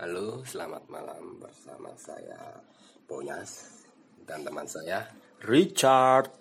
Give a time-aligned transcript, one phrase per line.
[0.00, 2.56] Halo, selamat malam bersama saya
[3.04, 3.84] Ponyas
[4.24, 5.04] dan teman saya.
[5.44, 6.32] Richard.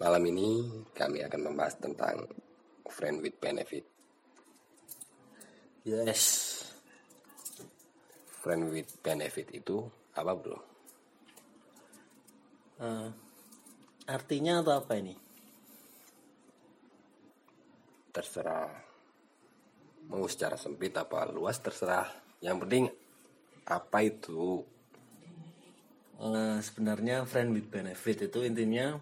[0.00, 0.64] Malam ini
[0.96, 2.24] kami akan membahas tentang
[2.88, 3.84] friend with benefit.
[5.84, 6.24] Yes.
[8.40, 9.84] Friend with benefit itu
[10.16, 10.56] apa, Bro?
[12.80, 13.08] Eh,
[14.08, 15.12] artinya atau apa ini?
[18.08, 18.91] Terserah
[20.10, 22.08] mau secara sempit apa luas terserah.
[22.42, 22.84] Yang penting
[23.68, 24.64] apa itu?
[26.22, 28.94] Eh, sebenarnya friend with benefit itu intinya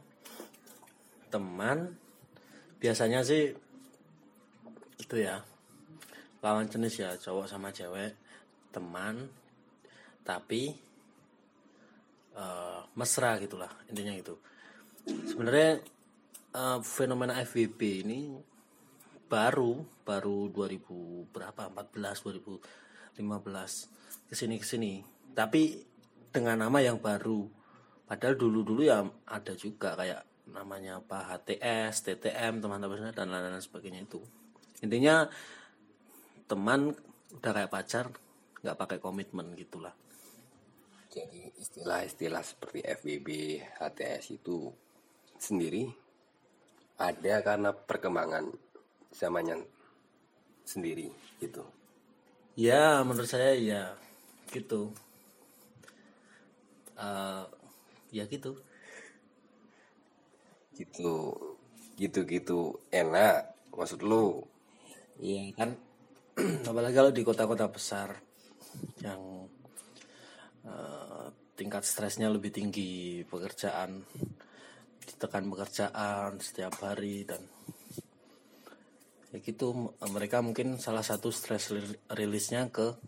[1.29, 1.93] teman
[2.81, 3.53] biasanya sih
[4.97, 5.45] itu ya
[6.41, 8.17] lawan jenis ya cowok sama cewek
[8.73, 9.29] teman
[10.25, 10.73] tapi
[12.33, 14.35] eh, mesra gitulah intinya itu
[15.05, 15.85] sebenarnya
[16.57, 18.33] eh, fenomena FWB ini
[19.31, 21.71] baru baru 2000 berapa?
[21.71, 21.95] 14
[23.15, 24.93] 2015 ke sini ke sini.
[25.31, 25.79] Tapi
[26.35, 27.47] dengan nama yang baru.
[28.11, 31.39] Padahal dulu dulu ya ada juga kayak namanya apa?
[31.39, 34.19] HTS TTM teman-teman dan lain-lain sebagainya itu.
[34.83, 35.31] Intinya
[36.51, 36.91] teman
[37.31, 38.11] udah kayak pacar
[38.67, 39.95] nggak pakai komitmen gitulah.
[41.11, 43.29] Jadi istilah-istilah seperti FBB,
[43.79, 44.71] HTS itu
[45.39, 45.91] sendiri
[47.01, 48.70] ada karena perkembangan
[49.15, 49.63] zamannya
[50.65, 51.11] sendiri
[51.43, 51.67] gitu.
[52.55, 53.83] ya menurut saya ya
[54.51, 54.93] gitu
[57.01, 57.45] Eh,
[58.13, 58.53] ya gitu
[60.77, 61.13] Gitu
[61.97, 64.45] gitu-gitu enak maksud lu.
[65.21, 65.77] Iya kan
[66.69, 68.17] apalagi kalau di kota-kota besar
[69.05, 69.49] yang
[70.65, 71.27] eh,
[71.57, 74.05] tingkat stresnya lebih tinggi pekerjaan
[75.05, 77.45] ditekan pekerjaan setiap hari dan
[79.31, 81.71] ya gitu mereka mungkin salah satu stress
[82.11, 82.99] rilisnya ke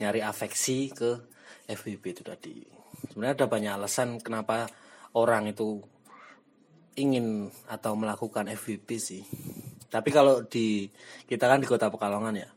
[0.00, 1.24] nyari afeksi ke
[1.66, 2.54] FWB itu tadi
[3.08, 4.68] sebenarnya ada banyak alasan kenapa
[5.16, 5.80] orang itu
[6.96, 9.22] ingin atau melakukan FWB sih.
[9.86, 10.88] Tapi kalau di
[11.28, 12.48] kita kan di kota Pekalongan ya,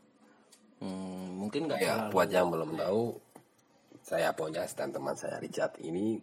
[0.82, 3.16] hmm, mungkin nggak Ya, buat yang belum tahu,
[4.02, 6.18] saya Ponyas dan teman saya Richard ini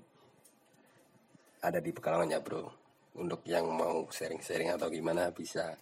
[1.64, 2.70] ada di Pekalongan ya, Bro.
[3.18, 5.74] Untuk yang mau sharing-sharing atau gimana bisa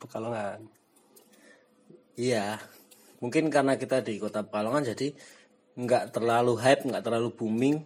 [0.00, 0.64] Pekalongan.
[2.16, 2.56] Iya,
[3.20, 5.12] mungkin karena kita di kota Pekalongan jadi
[5.76, 7.84] nggak terlalu hype, nggak terlalu booming.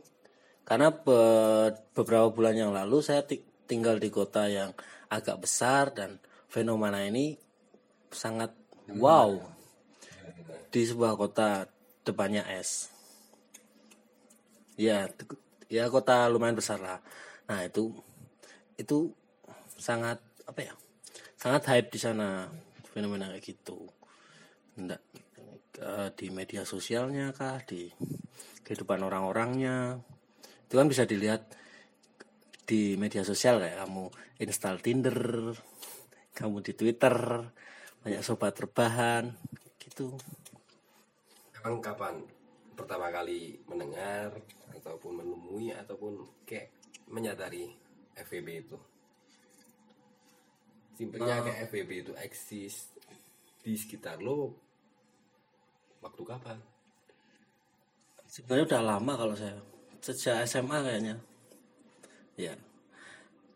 [0.65, 4.73] Karena be- beberapa bulan yang lalu saya ti- tinggal di kota yang
[5.13, 6.17] agak besar dan
[6.49, 7.37] fenomena ini
[8.09, 8.55] sangat
[8.89, 9.35] wow
[10.73, 11.69] di sebuah kota
[12.07, 12.89] depannya es.
[14.75, 15.07] Ya,
[15.71, 16.99] ya kota lumayan besar lah.
[17.47, 17.95] Nah itu
[18.81, 19.13] itu
[19.77, 20.75] sangat apa ya?
[21.45, 22.49] Sangat hype di sana
[22.89, 23.85] fenomena kayak gitu.
[24.81, 25.03] Nggak,
[25.77, 27.85] eh, di media sosialnya kah, di
[28.65, 30.01] kehidupan orang-orangnya.
[30.65, 31.53] Itu kan bisa dilihat
[32.65, 34.09] di media sosial kayak kamu
[34.41, 35.53] install Tinder,
[36.33, 37.13] kamu di Twitter,
[38.01, 39.29] banyak sobat rebahan
[39.85, 40.17] gitu.
[41.61, 42.25] Emang kapan
[42.73, 44.33] pertama kali mendengar
[44.81, 46.73] ataupun menemui ataupun kayak
[47.13, 47.69] menyadari
[48.17, 48.94] FVB itu?
[50.95, 52.95] Simpelnya kayak FVB itu eksis
[53.61, 54.55] di sekitar lo
[55.99, 56.59] waktu kapan?
[58.31, 59.59] Sebenarnya udah lama kalau saya
[59.99, 61.17] sejak SMA kayaknya.
[62.39, 62.55] Ya.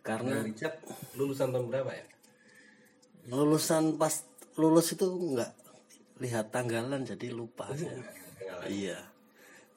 [0.02, 0.82] Karena Richard
[1.14, 2.06] lulusan tahun berapa ya?
[3.28, 4.24] lulusan pas
[4.56, 5.52] lulus itu nggak
[6.24, 8.00] lihat tanggalan jadi lupa saya.
[8.66, 8.98] Iya.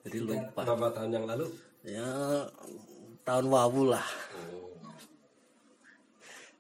[0.07, 0.66] Jadi lupa.
[0.66, 1.45] Berapa tahun yang lalu?
[1.85, 2.09] Ya
[3.28, 4.07] tahun wawu lah.
[4.39, 4.72] Oh,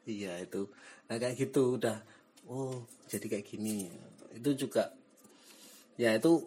[0.05, 0.67] Iya itu.
[1.11, 1.99] Nah kayak gitu udah.
[2.47, 3.91] Oh jadi kayak gini.
[4.31, 4.95] Itu juga.
[5.99, 6.39] Ya itu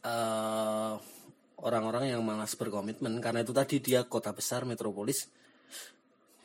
[0.00, 0.94] eh,
[1.60, 5.28] orang-orang yang malas berkomitmen karena itu tadi dia kota besar metropolis.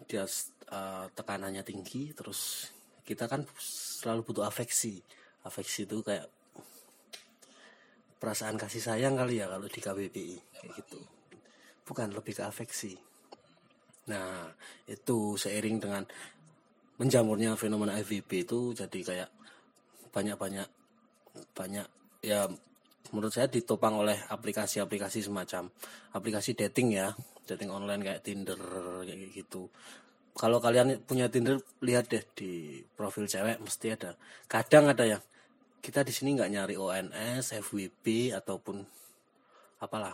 [0.04, 0.28] Dia
[0.68, 2.12] eh, tekanannya tinggi.
[2.12, 2.68] Terus
[3.08, 3.48] kita kan
[4.04, 5.00] selalu butuh afeksi.
[5.48, 6.28] Afeksi itu kayak
[8.20, 11.00] perasaan kasih sayang kali ya kalau di KBBI kayak gitu.
[11.88, 13.00] Bukan lebih ke afeksi.
[14.12, 14.52] Nah,
[14.92, 16.04] itu seiring dengan
[17.02, 19.30] menjamurnya fenomena FVB itu jadi kayak
[20.14, 20.70] banyak-banyak
[21.58, 21.88] banyak
[22.22, 22.46] ya
[23.10, 25.74] menurut saya ditopang oleh aplikasi-aplikasi semacam
[26.14, 27.10] aplikasi dating ya,
[27.50, 28.60] dating online kayak Tinder
[29.02, 29.66] kayak gitu.
[30.38, 34.16] Kalau kalian punya Tinder lihat deh di profil cewek mesti ada.
[34.46, 35.24] Kadang ada yang
[35.82, 38.80] kita di sini nggak nyari ONS, FWB ataupun
[39.82, 40.14] apalah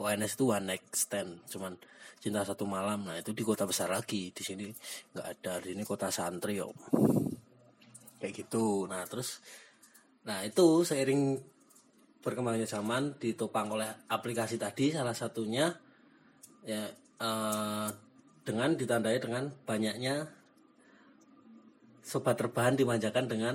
[0.00, 1.76] ONS itu one night stand cuman
[2.20, 3.04] cinta satu malam.
[3.04, 4.32] Nah itu di kota besar lagi.
[4.32, 4.64] Di sini
[5.12, 6.72] nggak ada di sini kota santri om
[8.16, 8.88] kayak gitu.
[8.88, 9.44] Nah terus
[10.28, 11.40] Nah itu seiring
[12.20, 15.72] berkembangnya zaman ditopang oleh aplikasi tadi salah satunya
[16.68, 16.84] ya
[17.16, 17.88] eh,
[18.44, 20.28] dengan ditandai dengan banyaknya
[22.04, 23.54] sobat terbahan dimanjakan dengan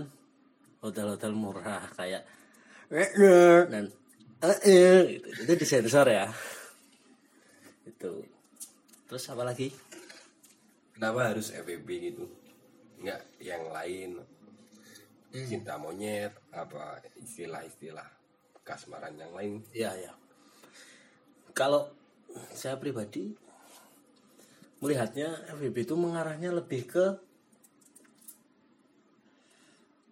[0.81, 2.25] hotel-hotel murah kayak
[3.69, 3.89] dan
[4.63, 5.27] eh, gitu.
[5.47, 6.29] itu disensor ya
[7.85, 8.11] itu
[9.09, 9.69] terus apa lagi
[10.95, 12.23] Kenapa harus FWB gitu?
[13.03, 14.23] Enggak yang lain.
[15.35, 18.07] Cinta monyet, apa istilah-istilah
[18.63, 19.59] kasmaran yang lain.
[19.75, 20.15] ya ya
[21.55, 21.87] kalau
[22.51, 23.31] saya pribadi
[24.83, 27.05] melihatnya FWB itu mengarahnya lebih ke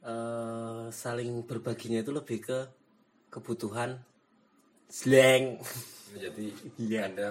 [0.05, 2.59] eh, saling berbaginya itu lebih ke
[3.33, 3.99] kebutuhan
[4.93, 5.57] slang
[6.13, 7.09] Jadi Iya.
[7.09, 7.29] Anda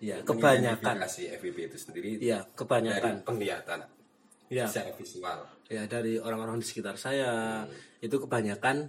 [0.00, 1.04] ya kebanyakan.
[1.04, 3.84] FWB itu sendiri ya dari kebanyakan penglihatan
[4.48, 5.38] ya secara visual.
[5.68, 7.62] ya dari orang-orang di sekitar saya.
[8.00, 8.88] Itu kebanyakan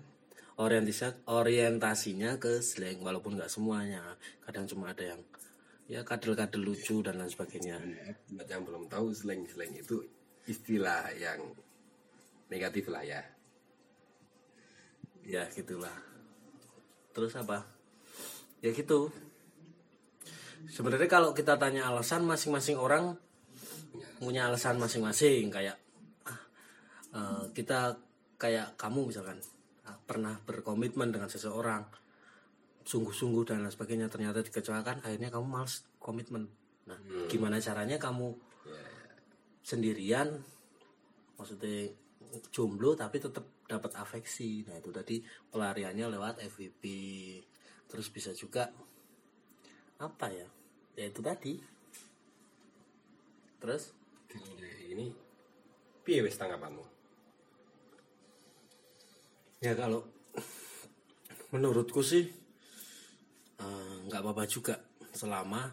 [0.56, 4.16] orientasi orientasinya ke slang walaupun nggak semuanya.
[4.40, 5.20] Kadang cuma ada yang
[5.92, 7.76] ya kadel-kadel lucu dan lain sebagainya.
[8.32, 10.00] Buat yang belum tahu slang-slang itu
[10.48, 11.44] istilah yang
[12.48, 13.20] negatif lah ya.
[15.22, 16.11] ya gitulah
[17.12, 17.68] terus apa?
[18.64, 19.12] Ya gitu.
[20.70, 23.18] Sebenarnya kalau kita tanya alasan masing-masing orang
[24.22, 25.50] punya alasan masing-masing.
[25.50, 25.78] Kayak
[27.12, 27.98] eh, kita
[28.38, 29.38] kayak kamu misalkan
[29.86, 31.86] ah, pernah berkomitmen dengan seseorang
[32.82, 36.50] sungguh-sungguh dan lain sebagainya ternyata dikecewakan akhirnya kamu males komitmen.
[36.90, 36.98] Nah
[37.30, 38.34] gimana caranya kamu
[39.62, 40.42] sendirian?
[41.38, 41.90] Maksudnya
[42.54, 44.68] jomblo tapi tetap dapat afeksi.
[44.68, 46.84] Nah itu tadi pelariannya lewat FVP
[47.88, 48.68] terus bisa juga
[50.04, 50.48] apa ya?
[51.00, 51.56] Ya itu tadi.
[53.64, 53.96] Terus?
[54.92, 55.08] Ini
[56.04, 56.92] piye wis tanggapanmu?
[59.62, 60.02] ya kalau
[61.54, 62.26] menurutku sih
[63.62, 64.82] eh, nggak apa-apa juga
[65.14, 65.70] selama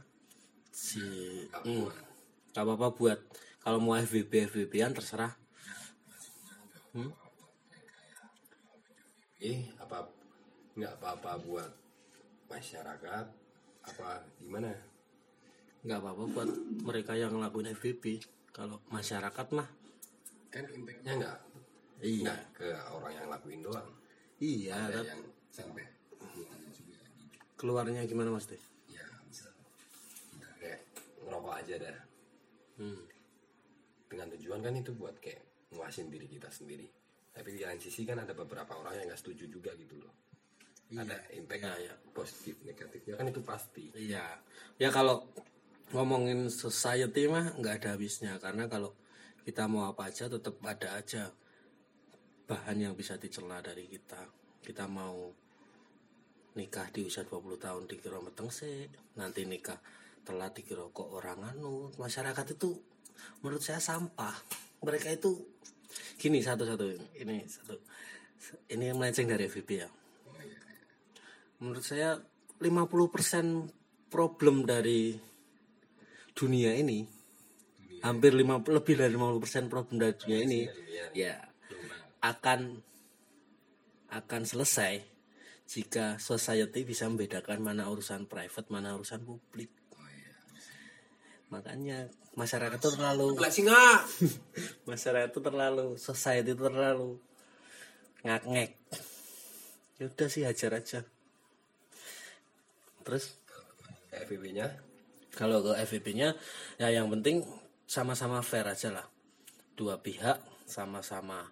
[0.68, 1.00] si
[1.48, 1.88] hmm,
[2.52, 3.18] nggak apa-apa buat
[3.64, 5.32] kalau mau FVP FVP-an terserah
[9.38, 10.02] Eh, apa
[10.74, 11.70] nggak apa-apa buat
[12.48, 13.26] masyarakat
[13.86, 14.08] apa
[14.38, 14.74] gimana?
[15.78, 16.50] nggak apa-apa buat
[16.82, 18.18] mereka yang ngelakuin FVP
[18.50, 19.68] kalau masyarakat mah
[20.50, 21.36] Kan impactnya nggak
[22.02, 23.88] iya nggak ke orang yang lakuin doang.
[24.42, 25.22] iya Ada tapi yang
[25.54, 25.84] sampai
[26.74, 26.90] gitu.
[27.54, 28.58] keluarnya gimana mas teh
[28.90, 29.54] Ya misal
[30.34, 30.80] kita kayak
[31.22, 31.98] ngerokok aja dah.
[32.82, 33.02] hmm.
[34.10, 36.90] Dengan tujuan kan itu buat kayak nguasin diri kita sendiri.
[37.38, 40.10] Tapi di lain sisi kan ada beberapa orang yang nggak setuju juga gitu loh.
[40.90, 41.94] Ada impact Iya, iya.
[42.10, 43.94] positif negatifnya kan itu pasti.
[43.94, 44.26] iya.
[44.80, 45.22] Ya kalau
[45.94, 48.42] ngomongin society mah nggak ada habisnya.
[48.42, 48.90] Karena kalau
[49.46, 51.30] kita mau apa aja tetap ada aja
[52.50, 54.26] bahan yang bisa dicela dari kita.
[54.64, 55.30] Kita mau
[56.58, 58.88] nikah di usia 20 tahun dikira meteng sih.
[59.14, 59.78] Nanti nikah
[60.26, 61.92] telat dikira kok orang anu.
[62.00, 62.74] Masyarakat itu
[63.44, 64.34] menurut saya sampah.
[64.82, 65.36] Mereka itu
[66.18, 66.84] gini satu-satu
[67.22, 67.76] ini satu.
[68.70, 69.88] Ini melenceng dari FVP ya.
[71.58, 72.14] Menurut saya
[72.62, 75.18] 50% problem dari
[76.38, 77.02] dunia ini
[78.02, 80.60] hampir 50 lebih dari 50% problem dari dunia ini
[81.18, 81.34] ya
[82.22, 82.78] akan
[84.08, 85.02] akan selesai
[85.68, 89.68] jika society bisa membedakan mana urusan private mana urusan publik
[91.48, 94.04] makanya masyarakat itu terlalu singa.
[94.90, 97.18] masyarakat itu terlalu society itu terlalu
[98.22, 98.70] ngak-ngek.
[99.98, 101.00] Ya udah sih hajar aja.
[103.02, 103.40] Terus?
[104.08, 104.88] FVB-nya
[105.38, 106.34] kalau ke FVP-nya
[106.82, 107.46] ya yang penting
[107.86, 109.06] sama-sama fair aja lah.
[109.78, 111.46] Dua pihak sama-sama.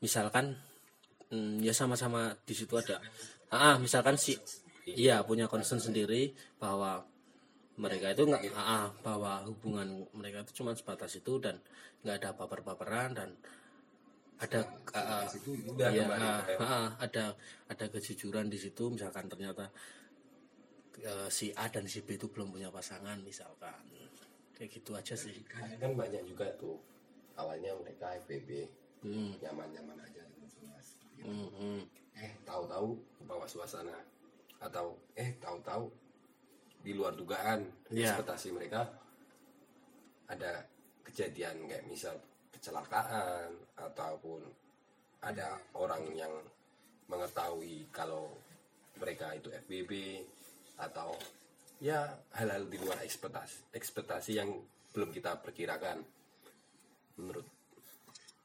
[0.00, 0.56] Misalkan
[1.28, 2.96] hmm, ya sama-sama di situ ada.
[3.52, 4.40] Ah misalkan si
[4.88, 7.04] iya punya concern sendiri bahwa
[7.80, 11.56] mereka itu nggak ah, ah, bahwa hubungan mereka itu cuma sebatas itu dan
[12.04, 13.30] nggak ada baper-baperan dan
[14.40, 17.24] ada udah kembali ah, ke ah, ada
[17.72, 18.92] ada kejujuran di situ.
[18.92, 19.72] Misalkan ternyata
[21.00, 23.80] eh, si A dan si B itu belum punya pasangan misalkan.
[24.56, 25.40] Kayak gitu aja sih.
[25.48, 26.76] Kan banyak juga tuh
[27.36, 28.68] awalnya mereka FBB
[29.04, 31.24] hmm, nyaman-nyaman aja dengan suasana.
[31.24, 31.80] hmm, hmm.
[32.20, 32.88] eh tahu-tahu
[33.24, 33.96] bawa suasana.
[34.60, 35.88] Atau eh tahu-tahu
[36.80, 37.60] di luar dugaan
[37.92, 38.14] Iya.
[38.16, 38.88] ekspektasi mereka
[40.30, 40.64] ada
[41.04, 42.14] kejadian kayak misal
[42.54, 44.40] kecelakaan ataupun
[45.20, 46.32] ada orang yang
[47.10, 48.30] mengetahui kalau
[48.96, 50.22] mereka itu FBB
[50.80, 51.12] atau
[51.82, 54.48] ya hal-hal di luar ekspektasi ekspektasi yang
[54.94, 56.00] belum kita perkirakan
[57.20, 57.44] menurut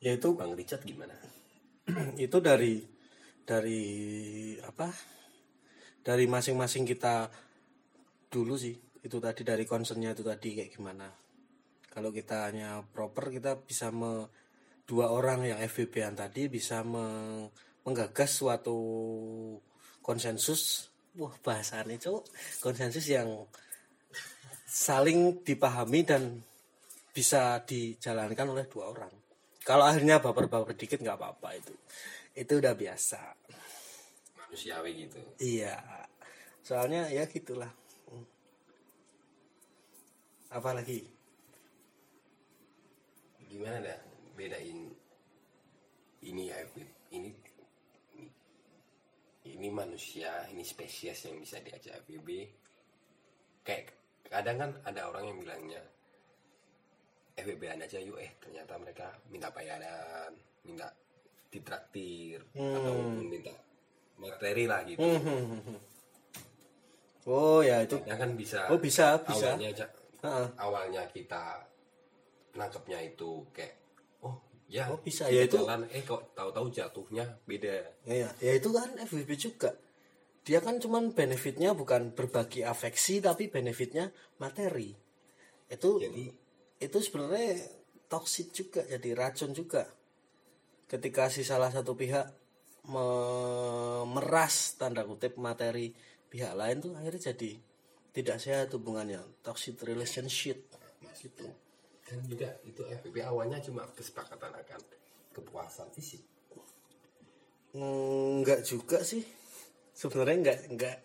[0.04, 1.16] ya itu Bang Richard gimana?
[2.26, 2.82] itu dari
[3.46, 3.84] dari
[4.60, 4.90] apa
[6.02, 7.30] dari masing-masing kita
[8.36, 11.08] dulu sih itu tadi dari concernnya itu tadi kayak gimana.
[11.88, 14.28] Kalau kita hanya proper kita bisa me,
[14.84, 17.48] dua orang yang FVP-an tadi bisa me-
[17.88, 18.76] menggagas suatu
[20.04, 20.92] konsensus.
[21.16, 22.28] Wah bahasannya cuk.
[22.60, 23.48] Konsensus yang
[24.68, 26.44] saling dipahami dan
[27.16, 29.14] bisa dijalankan oleh dua orang.
[29.64, 31.72] Kalau akhirnya baper-baper dikit nggak apa-apa itu.
[32.36, 33.22] Itu udah biasa.
[34.44, 35.22] Manusiawi gitu.
[35.40, 35.80] Iya.
[36.60, 37.72] Soalnya ya gitulah
[40.56, 41.04] apalagi
[43.52, 44.00] gimana dah
[44.40, 44.88] bedain
[46.24, 47.30] ini hybrid ini
[49.46, 52.48] ini manusia ini spesies yang bisa diajak FBB
[53.68, 53.92] kayak
[54.32, 55.82] kadang kan ada orang yang bilangnya
[57.36, 60.32] FBB aja yuk eh ternyata mereka minta bayaran
[60.64, 60.88] minta
[61.52, 63.52] ditraktir atau minta
[64.16, 65.04] materi lah gitu.
[67.28, 69.58] Oh ya itu ya kan bisa oh bisa bisa.
[69.58, 69.70] awalnya
[70.26, 70.48] Heeh.
[70.58, 71.62] awalnya kita
[72.54, 73.76] nangkepnya itu kayak
[74.24, 75.30] oh ya Oh, bisa.
[75.30, 75.86] Ya, itu- jalan.
[75.94, 77.76] Eh kok tahu-tahu jatuhnya beda.
[78.04, 78.52] Ya ya.
[78.52, 79.72] Itu kan FVP juga.
[80.42, 84.94] Dia kan cuman benefitnya bukan berbagi afeksi tapi benefitnya materi.
[85.68, 86.34] Itu Jadi-
[86.78, 87.66] itu sebenarnya
[88.06, 89.90] toksik juga jadi racun juga.
[90.86, 92.30] Ketika si salah satu pihak
[92.86, 95.90] memeras tanda kutip materi
[96.30, 97.52] pihak lain tuh akhirnya jadi
[98.16, 100.64] tidak sehat hubungannya toxic relationship
[101.20, 101.46] gitu
[102.06, 104.82] kan juga itu FBB awalnya cuma kesepakatan akan
[105.34, 106.24] kepuasan fisik
[107.76, 109.20] Enggak juga sih.
[109.92, 110.98] Sebenarnya enggak enggak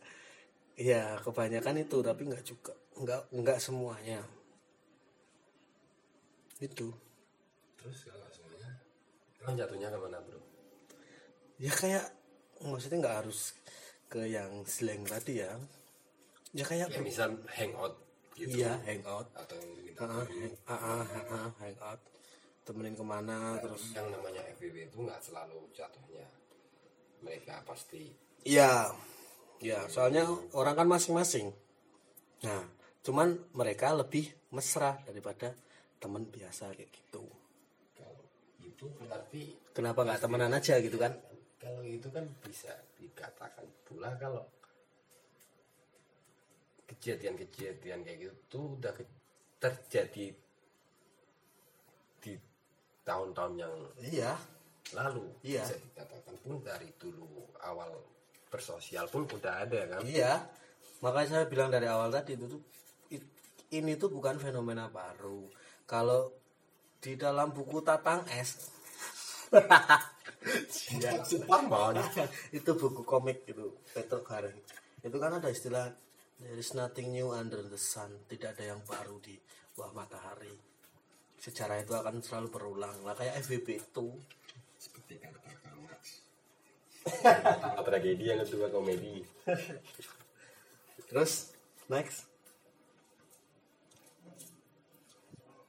[0.78, 2.72] ya kebanyakan itu tapi enggak juga.
[2.94, 4.22] Enggak enggak semuanya.
[6.62, 6.94] Itu.
[7.80, 8.76] terus kalau semuanya
[9.40, 10.36] emang jatuhnya ke mana bro
[11.56, 12.12] Ya kayak
[12.60, 13.56] maksudnya enggak harus
[14.12, 15.56] ke yang slang tadi ya.
[16.50, 17.94] Ya kayak ya misal hangout
[18.34, 19.26] gitu iya hangout.
[19.32, 22.00] atau hang- ah, ah, ah, ah, hangout.
[22.60, 23.90] Temenin ke mana terus.
[23.92, 26.26] yang namanya FBB itu nggak selalu jatuhnya
[27.20, 28.10] mereka pasti
[28.42, 28.90] Iya.
[29.60, 31.52] Ya, soalnya orang kan masing-masing.
[32.40, 32.64] Nah,
[33.00, 35.52] cuman mereka lebih mesra daripada
[35.98, 37.28] teman biasa kayak gitu.
[37.92, 38.24] kalau
[38.58, 41.12] itu berarti Kenapa nggak temenan aja gitu kan?
[41.60, 44.48] kalau itu kan bisa dikatakan pula kalau
[46.90, 49.18] kejadian-kejadian kayak gitu tuh udah ke-
[49.56, 50.34] terjadi
[52.18, 52.32] di
[53.02, 54.32] tahun-tahun yang Iya.
[54.92, 55.62] lalu Iya.
[55.64, 57.30] bisa dikatakan pun dari dulu
[57.62, 57.94] awal
[58.50, 60.42] bersosial pun udah ada kan Iya.
[61.00, 62.60] Makanya saya bilang dari awal tadi itu tuh
[63.70, 65.46] ini tuh bukan fenomena baru.
[65.86, 66.34] Kalau
[66.98, 68.66] di dalam buku Tatang S
[71.24, 71.96] Suparman
[72.58, 74.56] itu buku komik itu Petruk Hareng
[75.00, 75.88] itu kan ada istilah
[76.40, 78.24] there is nothing new under the sun.
[78.28, 79.36] Tidak ada yang baru di
[79.76, 80.56] bawah matahari.
[81.40, 82.96] Sejarah itu akan selalu berulang.
[83.04, 84.08] Lah kayak FVP itu.
[84.80, 85.40] Seperti kata
[85.84, 86.20] Marx
[87.84, 89.24] tragedi yang kedua komedi.
[91.08, 91.56] Terus
[91.88, 92.28] next.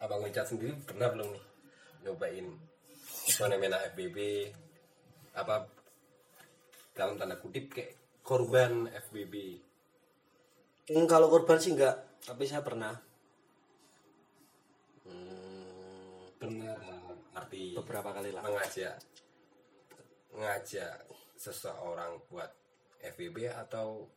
[0.01, 1.45] Abang Richard sendiri pernah belum nih
[2.01, 2.47] nyobain
[3.37, 4.49] fenomena FBB
[5.37, 5.69] apa
[6.97, 7.93] dalam tanda kutip kayak
[8.25, 9.61] korban FBB
[10.87, 12.93] Hmm, kalau korban sih enggak tapi saya pernah.
[15.03, 16.77] Hmm, dalam
[17.33, 18.41] arti beberapa kali lah.
[18.41, 18.95] Mengajak
[20.31, 20.95] ngajak
[21.35, 22.47] seseorang buat
[23.03, 24.07] FBB atau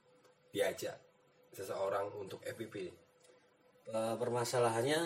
[0.50, 0.94] diajak
[1.50, 2.92] seseorang untuk FBB
[3.85, 4.97] Eh, permasalahannya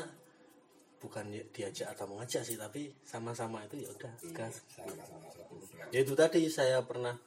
[0.98, 4.62] bukan di- diajak atau mengajak sih tapi sama-sama itu ya udah gas.
[4.70, 5.26] sama-sama.
[5.28, 7.18] Satu dengan ya itu tadi saya pernah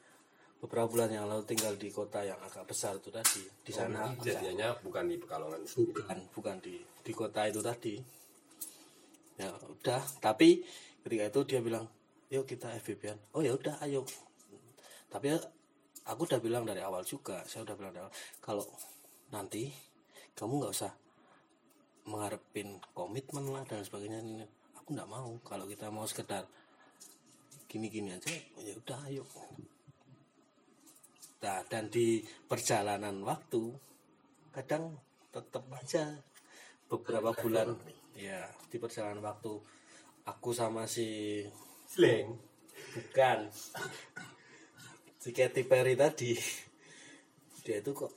[0.61, 4.13] beberapa bulan yang lalu tinggal di kota yang agak besar itu tadi di sana.
[4.13, 7.97] kejadiannya bukan di Pekalongan bukan bukan di di kota itu tadi.
[9.41, 10.61] Ya udah tapi
[11.01, 11.89] ketika itu dia bilang
[12.29, 14.05] yuk kita FBB-an oh ya udah ayo.
[15.09, 15.33] Tapi
[16.05, 18.65] aku udah bilang dari awal juga saya udah bilang dari awal kalau
[19.33, 19.73] nanti
[20.37, 20.93] kamu nggak usah
[22.05, 24.45] mengharapin komitmen lah dan sebagainya ini.
[24.77, 26.45] Aku nggak mau kalau kita mau sekedar
[27.65, 28.29] gini-gini aja
[28.61, 29.25] ya udah ayo
[31.41, 33.73] nah dan di perjalanan waktu
[34.53, 34.93] kadang
[35.33, 36.21] tetap aja
[36.85, 37.73] beberapa bulan
[38.13, 39.57] ya di perjalanan waktu
[40.25, 41.41] aku sama si
[41.89, 42.51] slang
[42.91, 43.39] bukan.
[45.21, 46.33] Si Katy Perry tadi.
[47.61, 48.09] Dia itu kok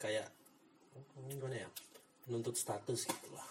[0.00, 0.28] kayak
[1.28, 1.68] gimana ya
[2.24, 3.48] menuntut status gitu lah.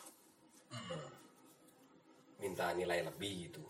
[2.42, 3.64] Minta nilai lebih gitu.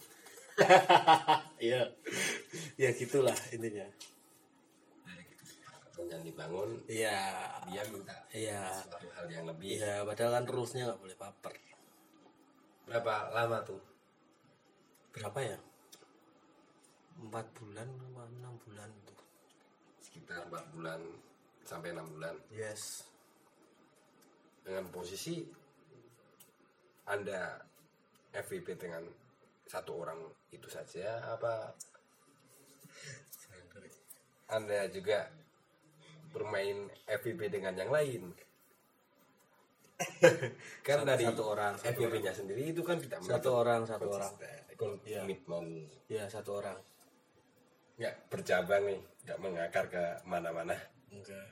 [1.60, 1.92] Iya.
[2.82, 3.88] ya gitulah intinya.
[6.00, 7.18] Yang dibangun Iya.
[7.70, 8.62] dia minta Iya.
[8.82, 11.54] suatu hal yang lebih Iya, padahal kan rulesnya nggak boleh baper.
[12.84, 13.82] berapa lama tuh
[15.14, 15.58] Berapa ya?
[17.16, 19.14] Empat bulan, enam bulan tuh.
[20.02, 21.00] sekitar 4 bulan
[21.64, 23.06] sampai 6 bulan Yes.
[24.66, 25.46] dengan posisi
[27.06, 27.62] anda
[28.32, 29.06] FVP dengan
[29.64, 30.18] satu orang
[30.50, 31.72] itu saja apa
[34.48, 35.28] anda juga
[36.34, 38.34] bermain FVP dengan yang lain
[40.84, 44.32] kan Satu- dari satu orang, FVP-nya sendiri itu kan tidak Satu orang, satu orang.
[44.74, 46.76] Komitmen Ya satu orang.
[47.94, 50.74] nggak bercabang nih nggak mengakar ke mana-mana
[51.08, 51.46] Enggak.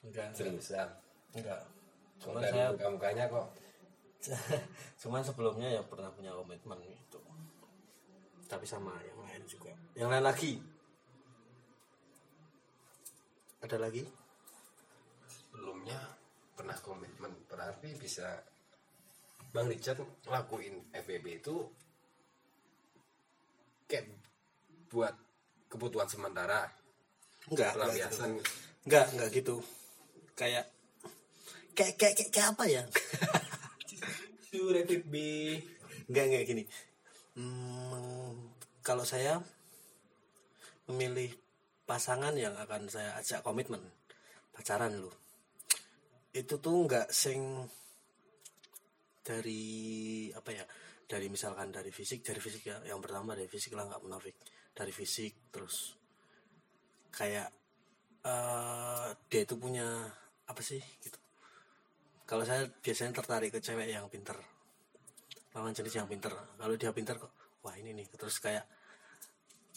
[0.00, 0.32] Enggak.
[0.32, 0.88] seriusan
[1.36, 1.60] Enggak.
[2.18, 3.46] Dari saya muka-mukanya kok
[4.98, 7.20] cuman sebelumnya ya pernah punya komitmen itu
[8.48, 10.56] tapi sama yang lain juga yang lain lagi
[13.58, 14.04] ada lagi?
[15.26, 15.98] Sebelumnya
[16.54, 18.42] pernah komitmen berarti bisa
[19.50, 19.98] Bang Richard
[20.28, 21.56] ngelakuin FBB itu
[23.88, 24.06] kayak
[24.92, 25.14] buat
[25.72, 26.68] kebutuhan sementara?
[27.48, 27.74] Enggak enggak gitu.
[27.74, 28.30] pelampiasan
[28.86, 29.56] enggak enggak gitu.
[30.38, 30.64] Kayak
[31.74, 32.82] kayak kayak kayak, kayak apa ya?
[34.48, 35.14] Sure FBB
[36.08, 36.64] enggak enggak gini.
[37.36, 39.40] Hmm, kalau saya
[40.88, 41.30] memilih
[41.88, 43.80] pasangan yang akan saya ajak komitmen.
[44.52, 45.08] Pacaran lu.
[46.36, 47.64] Itu tuh enggak sing
[49.24, 50.64] dari apa ya
[51.08, 54.36] dari misalkan dari fisik dari fisik ya yang pertama dari fisik lah nggak munafik.
[54.76, 55.96] Dari fisik terus
[57.08, 57.48] kayak
[58.28, 60.12] eh dia itu punya
[60.44, 61.16] apa sih gitu.
[62.28, 64.36] Kalau saya biasanya tertarik ke cewek yang pinter.
[65.56, 66.36] Lawan jenis yang pinter.
[66.36, 67.32] Kalau dia pinter kok
[67.64, 68.06] wah ini nih.
[68.12, 68.68] Terus kayak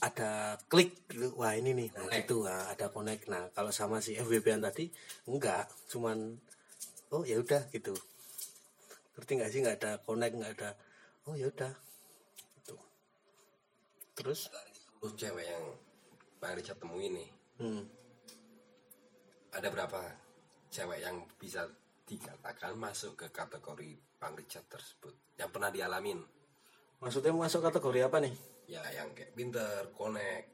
[0.01, 1.31] ada klik gitu.
[1.37, 1.89] Wah ini nih.
[1.93, 2.19] Nah, Connect.
[2.25, 2.37] gitu.
[2.43, 3.23] Nah, ada connect.
[3.29, 4.89] Nah kalau sama si FWB an tadi
[5.29, 5.69] enggak.
[5.87, 6.35] Cuman
[7.13, 7.93] oh ya udah gitu.
[9.15, 9.59] Ngerti nggak sih?
[9.61, 10.69] Nggak ada connect nggak ada
[11.29, 11.73] oh ya udah.
[12.57, 12.75] Gitu.
[14.17, 14.49] Terus?
[14.99, 15.65] Terus cewek yang
[16.41, 17.29] Bang Richard temuin nih
[17.61, 17.81] hmm,
[19.53, 20.01] ada berapa
[20.73, 21.69] cewek yang bisa
[22.09, 25.13] dikatakan masuk ke kategori Bang Richard tersebut?
[25.37, 26.19] Yang pernah dialamin?
[26.97, 28.33] Maksudnya masuk kategori apa nih
[28.71, 30.47] ya yang kayak pinter, connect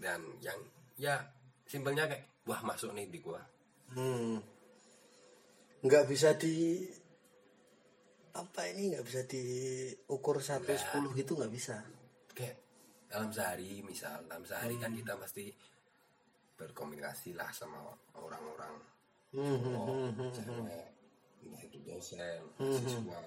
[0.00, 0.56] dan yang
[0.96, 1.20] ya
[1.68, 3.44] simpelnya kayak wah masuk nih di gua.
[3.92, 4.40] Hmm,
[5.84, 6.88] nggak bisa di
[8.32, 10.80] apa ini nggak bisa diukur satu Nggak.
[10.80, 11.76] sepuluh gitu nggak bisa.
[12.32, 12.56] Kayak
[13.12, 15.52] dalam sehari misal dalam sehari kan kita pasti
[16.56, 17.84] berkomunikasi lah sama
[18.16, 18.74] orang-orang.
[19.28, 20.88] Hmm, hmm, oh, hmm, hmm, cewek
[21.44, 23.20] entah itu dosen mahasiswa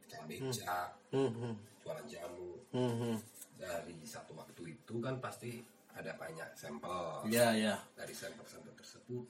[0.00, 0.78] tukang beca
[1.12, 2.50] hmm, hmm, jualan jamu.
[2.72, 3.16] Hmm, hmm.
[3.62, 5.62] Dari satu waktu itu kan pasti
[5.94, 7.30] ada banyak sampel.
[7.30, 9.22] Ya ya dari sampel-sampel tersebut.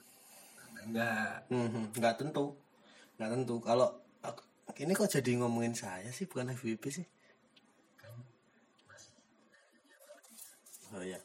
[0.73, 1.85] Ada enggak Hmm, hmm.
[1.93, 2.57] nggak tentu.
[3.21, 3.55] Nggak tentu.
[3.61, 3.89] Kalau
[4.73, 7.05] ini kok jadi ngomongin saya sih bukan FVP sih?
[10.93, 11.17] Oh ya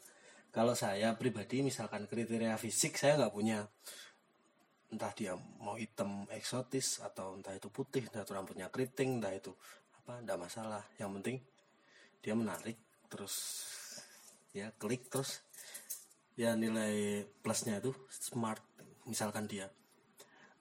[0.49, 3.65] kalau saya pribadi misalkan kriteria fisik saya nggak punya.
[4.89, 9.53] Entah dia mau hitam eksotis atau entah itu putih entah itu rambutnya keriting entah itu
[10.01, 10.83] apa enggak masalah.
[10.97, 11.37] Yang penting
[12.25, 12.77] dia menarik
[13.09, 13.35] terus
[14.53, 15.41] ya klik terus.
[16.39, 18.63] Ya nilai plusnya itu smart.
[19.09, 19.67] Misalkan dia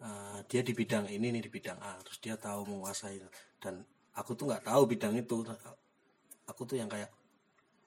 [0.03, 3.23] eh, dia di bidang ini nih di bidang A terus dia tahu menguasai.
[3.63, 3.85] Dan
[4.17, 5.47] aku tuh nggak tahu bidang itu.
[6.49, 7.13] Aku tuh yang kayak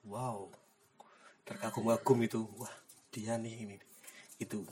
[0.07, 0.47] wow
[1.43, 2.39] terkagum-kagum itu.
[2.55, 2.71] Wah
[3.11, 3.75] dia nih ini.
[4.39, 4.63] Itu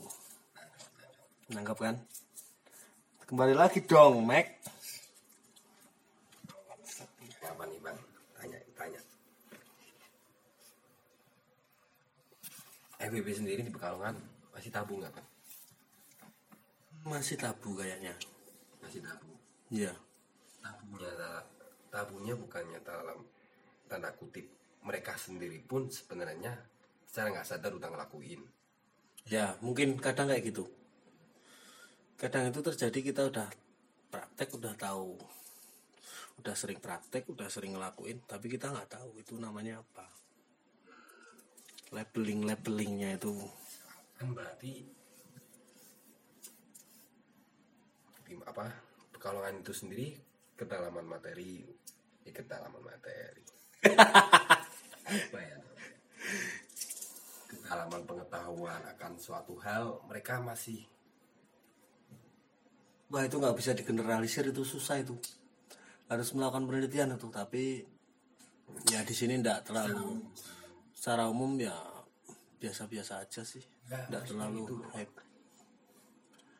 [1.52, 1.96] nanggap kan?
[3.28, 4.46] Kembali lagi dong Mac.
[7.40, 7.98] Apa bang
[8.34, 9.00] tanya tanya
[13.00, 14.16] FBB sendiri di Pekalongan
[14.52, 15.24] masih tabu nggak kan
[17.04, 18.12] masih tabu kayaknya.
[18.84, 19.32] Masih tabu.
[19.72, 19.92] Iya.
[20.60, 21.12] Tabunya
[21.88, 23.24] tabunya bukannya dalam
[23.88, 24.44] tanda kutip
[24.84, 26.52] mereka sendiri pun sebenarnya
[27.08, 28.44] secara nggak sadar udah ngelakuin.
[29.28, 30.68] Ya mungkin kadang kayak gitu.
[32.20, 33.48] Kadang itu terjadi kita udah
[34.12, 35.16] praktek udah tahu.
[36.40, 40.19] Udah sering praktek udah sering ngelakuin tapi kita nggak tahu itu namanya apa
[41.90, 43.34] labeling labelingnya itu.
[44.14, 44.86] Kan berarti
[48.46, 48.70] apa
[49.10, 50.08] pekalongan itu sendiri
[50.54, 51.66] kedalaman materi
[52.22, 53.42] ya kedalaman materi.
[55.10, 55.56] Apa ya?
[57.50, 60.86] Kedalaman pengetahuan akan suatu hal mereka masih
[63.10, 65.18] wah itu nggak bisa digeneralisir itu susah itu.
[66.06, 67.82] Harus melakukan penelitian itu tapi
[68.94, 70.22] ya di sini enggak terlalu
[71.00, 71.72] secara umum ya
[72.60, 73.64] biasa-biasa aja sih.
[73.88, 75.16] Enggak terlalu hype.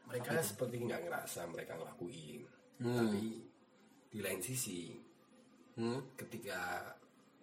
[0.08, 2.48] Mereka seperti nggak ngerasa mereka ngelakuin.
[2.80, 3.24] Tapi
[4.08, 4.96] di lain sisi
[5.76, 6.16] hmm?
[6.16, 6.88] ketika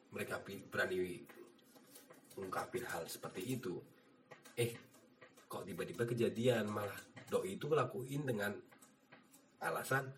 [0.09, 1.21] mereka berani
[2.33, 3.77] ungkapin hal seperti itu
[4.57, 4.73] eh
[5.45, 6.97] kok tiba-tiba kejadian malah
[7.29, 8.51] doi itu ngelakuin dengan
[9.61, 10.09] alasan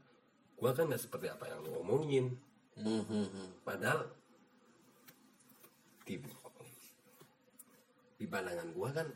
[0.55, 2.39] gua kan nggak seperti apa yang lu omongin.
[2.79, 3.49] Hmm, hmm, hmm.
[3.67, 4.07] padahal
[6.07, 6.15] di
[8.19, 9.07] di pandangan gua kan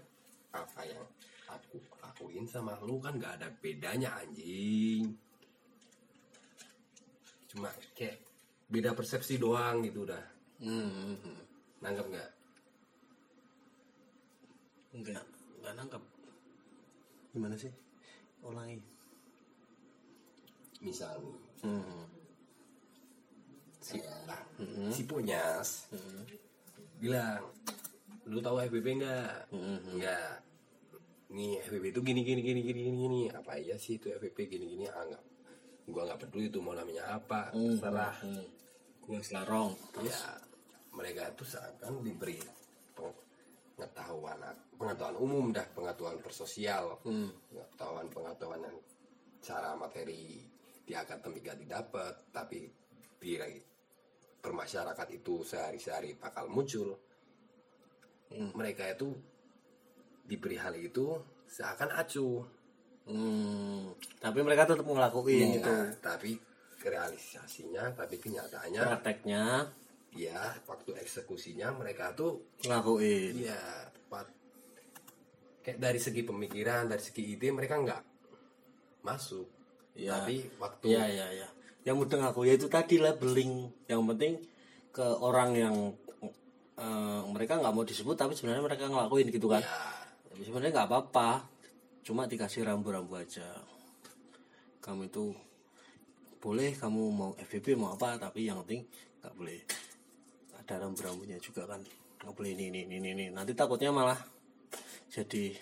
[0.56, 1.04] apa yang
[1.52, 5.12] aku lakuin sama lu kan nggak ada bedanya anjing.
[7.52, 8.24] Cuma kayak
[8.72, 10.24] beda persepsi doang gitu udah.
[10.64, 11.40] Hmm, hmm, hmm.
[11.84, 12.30] nanggap nggak
[14.96, 15.26] enggak
[15.60, 16.04] enggak nangkap
[17.36, 17.74] gimana sih?
[18.40, 18.94] Ulangi
[20.84, 21.16] misal
[21.64, 22.04] hmm.
[23.80, 24.04] si
[24.92, 25.88] si punyas
[27.00, 27.40] bilang
[28.30, 29.54] lu tahu FBB nggak?
[30.00, 30.34] Nggak.
[31.34, 33.22] Nih FBB itu gini gini gini gini gini gini.
[33.34, 35.04] Apa aja sih itu FBB gini gini ah
[35.84, 38.16] gua nggak peduli itu mau namanya apa terserah.
[38.24, 38.48] Hmm.
[39.04, 40.16] gua selarong ya
[40.96, 42.40] mereka itu seakan diberi
[43.76, 44.40] pengetahuan
[44.80, 47.04] pengetahuan umum dah pengetahuan bersosial.
[47.04, 48.78] Pengetahuan pengetahuan yang
[49.44, 50.40] cara materi
[50.84, 52.68] di akademik gak didapat tapi
[53.20, 53.40] di
[54.44, 57.00] bermasyarakat itu sehari-hari bakal muncul
[58.54, 59.14] mereka itu
[60.24, 62.42] diberi hal itu seakan acuh
[63.04, 63.92] Hmm.
[64.24, 66.40] tapi mereka tetap ngelakuin itu Nah, tapi
[66.80, 69.68] realisasinya tapi kenyataannya prakteknya
[70.16, 73.60] ya waktu eksekusinya mereka tuh ngelakuin Iya,
[73.92, 74.32] tepat.
[75.64, 78.02] Kayak dari segi pemikiran, dari segi ide mereka nggak
[79.04, 79.48] masuk.
[80.00, 80.24] Iya.
[80.24, 81.48] Tapi waktu Iya iya iya.
[81.84, 83.68] Yang mudah ngaku ya itu tadi labeling.
[83.92, 84.34] Yang penting
[84.96, 85.76] ke orang yang
[86.80, 89.62] eh, mereka nggak mau disebut tapi sebenarnya mereka ngelakuin gitu kan.
[89.62, 89.70] ya,
[90.32, 91.30] Tapi sebenarnya nggak apa-apa.
[92.04, 93.48] Cuma dikasih rambu-rambu aja.
[94.84, 95.32] Kamu itu
[96.44, 98.84] boleh kamu mau FBB mau apa tapi yang penting
[99.24, 99.64] nggak boleh
[100.60, 101.80] ada rambu-rambunya juga kan
[102.20, 104.20] nggak boleh ini ini ini ini nanti takutnya malah
[105.08, 105.56] jadi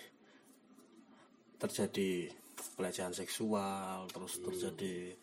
[1.62, 2.34] terjadi
[2.74, 5.14] pelecehan seksual terus terjadi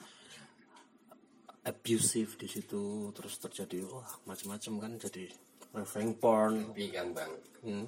[1.66, 5.27] abusive di situ terus terjadi wah macam-macam kan jadi
[5.76, 7.33] revenge porn tapi kan bang,
[7.64, 7.87] hmm.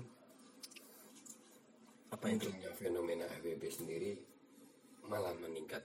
[2.12, 2.48] apa itu?
[2.76, 4.12] Fenomena FBB sendiri
[5.08, 5.82] malah meningkat,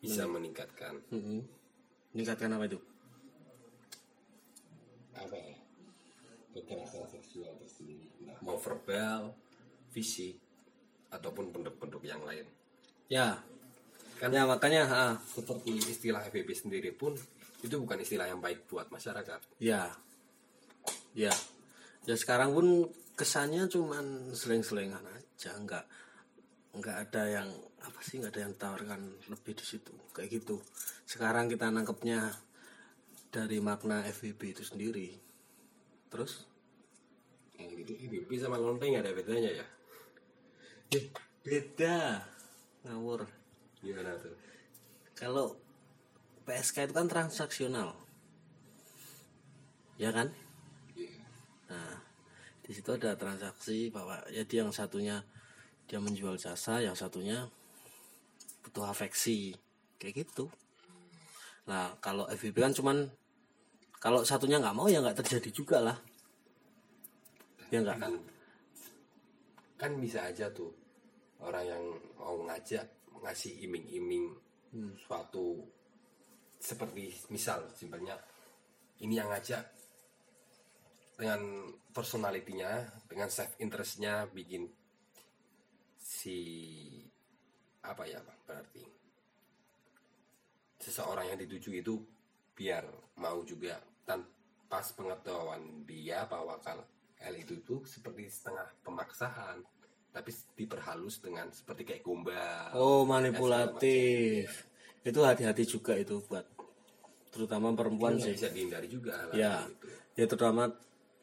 [0.00, 0.98] bisa meningkatkan.
[1.12, 1.44] Hmm.
[2.16, 2.78] meningkatkan apa itu?
[5.16, 5.56] Apa ya?
[6.52, 9.32] Kekerasan seksual tersendiri, Entah mau verbal,
[9.92, 10.36] fisik,
[11.12, 12.44] ataupun bentuk-bentuk yang lain.
[13.08, 13.40] ya.
[14.20, 17.10] Kan ya makanya ah, seperti istilah FBB sendiri pun
[17.62, 19.58] itu bukan istilah yang baik buat masyarakat.
[19.58, 19.90] ya
[21.12, 21.32] ya.
[22.02, 25.54] Ya sekarang pun kesannya cuman seleng-selengan aja.
[25.56, 25.84] Nggak
[26.72, 27.48] nggak ada yang
[27.82, 29.92] apa sih nggak ada yang tawarkan lebih di situ.
[30.12, 30.60] Kayak gitu.
[31.06, 32.32] Sekarang kita nangkepnya
[33.32, 35.14] dari makna FVB itu sendiri.
[36.12, 36.44] Terus?
[37.56, 39.66] Yang gitu FBB sama lonte nggak ada bedanya ya?
[40.92, 41.08] eh,
[41.40, 42.20] beda.
[42.84, 43.24] Ngawur.
[43.82, 44.52] Gimana tuh?
[45.22, 45.54] kalau
[46.42, 47.94] PSK itu kan transaksional.
[49.94, 50.34] Ya kan
[52.72, 55.20] di situ ada transaksi bahwa jadi yang satunya
[55.84, 57.44] dia menjual jasa yang satunya
[58.64, 59.52] butuh afeksi.
[60.00, 60.48] Kayak gitu.
[61.68, 63.12] Nah kalau FVP kan cuman
[64.00, 65.96] kalau satunya nggak mau ya nggak terjadi juga lah.
[67.68, 68.00] Ya nggak?
[68.00, 68.14] Kan
[69.76, 70.72] kan bisa aja tuh
[71.44, 71.84] orang yang
[72.16, 72.88] mau ngajak
[73.20, 74.32] ngasih iming-iming
[74.96, 75.60] suatu
[76.56, 78.16] seperti misal simpelnya
[79.04, 79.60] ini yang ngajak
[81.16, 84.66] dengan personalitinya dengan self interestnya bikin
[86.00, 86.38] si
[87.82, 88.82] apa ya Bang, berarti
[90.82, 91.94] seseorang yang dituju itu
[92.52, 92.84] biar
[93.18, 96.84] mau juga tanpa pengetahuan dia bahwa kalau
[97.22, 99.62] L itu tuh seperti setengah pemaksaan
[100.12, 102.68] tapi diperhalus dengan seperti kayak gombal.
[102.76, 104.68] Oh manipulatif.
[105.02, 106.46] itu hati-hati juga itu buat
[107.34, 108.34] terutama perempuan nggak sih.
[108.38, 109.66] bisa dihindari juga ya.
[109.66, 109.86] gitu.
[110.14, 110.70] ya terutama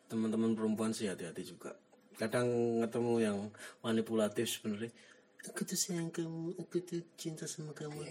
[0.09, 1.77] teman-teman perempuan sih hati-hati juga.
[2.17, 3.37] Kadang ketemu yang
[3.85, 4.91] manipulatif sebenarnya
[5.47, 8.03] aku tuh sayang kamu aku tuh cinta sama kamu.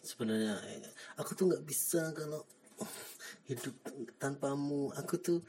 [0.00, 0.80] Sebenarnya eh,
[1.20, 2.46] aku tuh nggak bisa kalau
[3.50, 3.74] hidup
[4.16, 4.94] tanpamu.
[4.96, 5.44] Aku tuh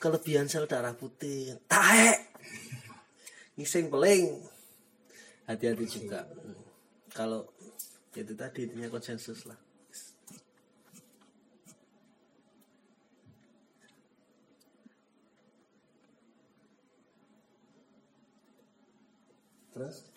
[0.00, 1.58] kelebihan sel darah putih.
[1.68, 2.16] Tahe
[3.60, 4.40] ngising peling
[5.44, 6.24] hati-hati juga.
[6.24, 6.60] Hmm.
[7.12, 7.48] kalau
[8.16, 9.56] itu tadi intinya konsensus lah
[19.76, 20.08] terus?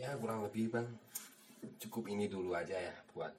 [0.00, 0.88] Ya kurang lebih bang.
[1.76, 3.32] Cukup ini dulu aja ya buat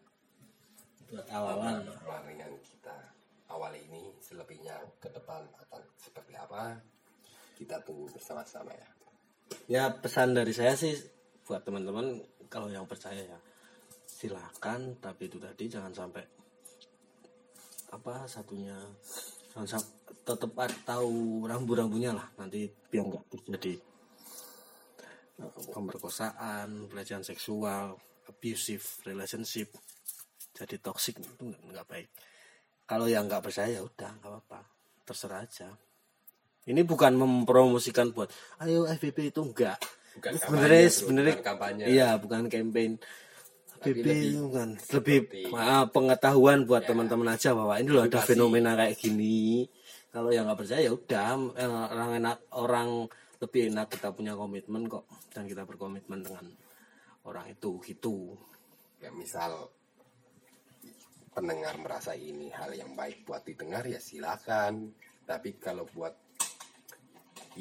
[1.09, 1.81] buat awalan.
[2.05, 2.93] Pelarian kita.
[3.49, 6.77] Awal ini selebihnya ke depan akan seperti apa
[7.57, 8.89] kita tunggu bersama-sama ya.
[9.65, 10.93] Ya pesan dari saya sih
[11.49, 13.39] buat teman-teman kalau yang percaya ya
[14.05, 15.01] silakan.
[15.01, 16.21] Tapi itu tadi jangan sampai
[17.97, 18.77] apa satunya
[19.49, 20.51] jangan sampai tetap
[20.85, 22.29] tahu rambu-rambunya lah.
[22.37, 23.96] Nanti biar nggak terjadi
[25.69, 29.69] pemerkosaan pelecehan seksual abusive relationship.
[30.51, 32.09] Jadi toxic itu nggak baik.
[32.83, 34.59] Kalau yang nggak percaya ya udah nggak apa-apa.
[35.03, 35.69] Terserah aja.
[36.67, 38.27] Ini bukan mempromosikan buat
[38.59, 39.79] ayo FBB itu enggak
[40.19, 41.83] Bukan sebenarnya sebenarnya bukan kampanye.
[41.87, 42.91] iya bukan campaign.
[43.77, 48.19] FBB itu kan lebih seperti- ah, pengetahuan buat Ya, teman-teman aja bahwa ini loh ada
[48.19, 49.63] fenomena kayak gini.
[50.09, 52.89] Kalau yang nggak percaya ya udah eh, orang enak orang
[53.37, 56.45] lebih enak kita punya komitmen kok dan kita berkomitmen dengan
[57.25, 58.33] orang itu gitu.
[58.97, 59.69] Ya misal
[61.29, 64.89] pendengar merasa ini hal yang baik buat didengar ya silakan.
[65.27, 66.15] Tapi kalau buat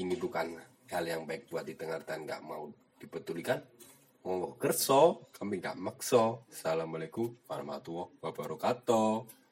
[0.01, 0.57] ini bukan
[0.89, 3.61] hal yang baik buat didengar dan nggak mau dipedulikan
[4.27, 6.49] monggo kerso kami nggak makso.
[6.51, 9.46] Assalamualaikum warahmatullahi wabarakatuh